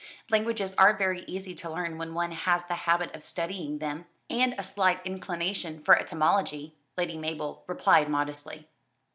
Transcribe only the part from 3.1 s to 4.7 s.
of studying them, and a